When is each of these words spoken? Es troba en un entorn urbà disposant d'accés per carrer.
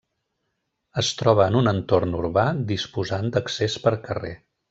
Es 1.01 1.11
troba 1.19 1.45
en 1.51 1.57
un 1.59 1.71
entorn 1.73 2.17
urbà 2.21 2.47
disposant 2.73 3.31
d'accés 3.37 3.77
per 3.87 3.95
carrer. 4.09 4.35